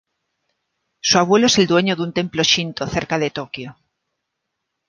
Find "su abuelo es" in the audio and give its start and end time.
1.01-1.59